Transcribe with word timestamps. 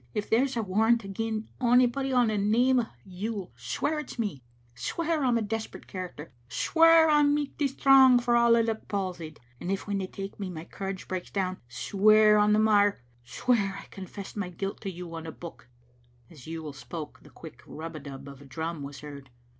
If 0.15 0.31
there's 0.31 0.57
a 0.57 0.63
war 0.63 0.85
rant 0.85 1.05
agin 1.05 1.47
onybody 1.59 2.11
o' 2.11 2.25
the 2.25 2.35
name 2.35 2.79
of 2.79 2.87
Yuill, 3.05 3.51
swear 3.55 3.99
it's 3.99 4.17
me; 4.17 4.41
swear 4.73 5.23
I'm 5.23 5.37
a 5.37 5.43
desperate 5.43 5.85
character, 5.85 6.33
swear 6.49 7.07
I'm 7.07 7.35
michty 7.35 7.67
strong. 7.67 8.17
for 8.17 8.35
all 8.35 8.55
I 8.57 8.61
look 8.61 8.87
palsied; 8.87 9.39
and 9.59 9.71
if 9.71 9.85
when 9.85 9.99
they 9.99 10.07
take 10.07 10.39
me, 10.39 10.49
my 10.49 10.65
courage 10.65 11.07
breaks 11.07 11.29
down, 11.29 11.57
swear 11.69 12.41
the 12.51 12.57
mair, 12.57 13.03
swear 13.23 13.77
I 13.79 13.85
con 13.91 14.07
fessed 14.07 14.35
my 14.35 14.49
guilt 14.49 14.81
to 14.81 14.89
you 14.91 15.13
on 15.13 15.25
the 15.25 15.31
Book." 15.31 15.67
As 16.31 16.47
Yuill 16.47 16.73
spoke 16.73 17.19
the 17.21 17.29
quick 17.29 17.61
rub 17.67 17.95
a 17.95 17.99
dub 17.99 18.27
of 18.27 18.41
a 18.41 18.45
drum 18.45 18.81
was 18.81 19.01
heard. 19.01 19.29